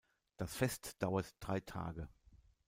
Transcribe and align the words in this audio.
Das 0.37 0.55
Fest 0.55 0.95
dauert 1.03 1.31
drei 1.39 1.59
Tage. 1.59 2.09